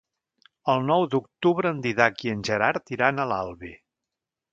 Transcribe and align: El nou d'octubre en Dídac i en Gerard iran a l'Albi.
El 0.71 0.79
nou 0.91 1.03
d'octubre 1.15 1.73
en 1.75 1.83
Dídac 1.83 2.23
i 2.29 2.33
en 2.37 2.41
Gerard 2.49 2.95
iran 2.97 3.21
a 3.21 3.27
l'Albi. 3.33 3.71